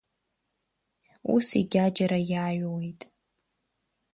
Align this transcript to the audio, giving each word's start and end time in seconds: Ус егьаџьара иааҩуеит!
Ус 1.33 1.47
егьаџьара 1.59 2.19
иааҩуеит! 2.31 3.01